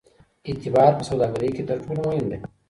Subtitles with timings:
[0.49, 2.39] اعتبار په سوداګرۍ کې تر ټولو مهم دی.